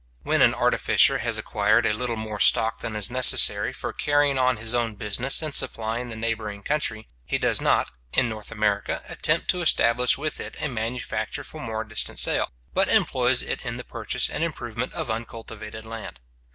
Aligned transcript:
When 0.23 0.41
an 0.41 0.55
artificer 0.55 1.19
has 1.19 1.37
acquired 1.37 1.85
a 1.85 1.93
little 1.93 2.15
more 2.15 2.39
stock 2.39 2.79
than 2.79 2.95
is 2.95 3.11
necessary 3.11 3.71
for 3.71 3.93
carrying 3.93 4.39
on 4.39 4.57
his 4.57 4.73
own 4.73 4.95
business 4.95 5.43
in 5.43 5.51
supplying 5.51 6.09
the 6.09 6.15
neighbouring 6.15 6.63
country, 6.63 7.07
he 7.23 7.37
does 7.37 7.61
not, 7.61 7.91
in 8.11 8.27
North 8.27 8.51
America, 8.51 9.03
attempt 9.07 9.47
to 9.51 9.61
establish 9.61 10.17
with 10.17 10.39
it 10.39 10.55
a 10.59 10.67
manufacture 10.69 11.43
for 11.43 11.61
more 11.61 11.83
distant 11.83 12.17
sale, 12.17 12.49
but 12.73 12.87
employs 12.87 13.43
it 13.43 13.63
in 13.63 13.77
the 13.77 13.83
purchase 13.83 14.27
and 14.27 14.43
improvement 14.43 14.91
of 14.93 15.11
uncultivated 15.11 15.85
land. 15.85 16.19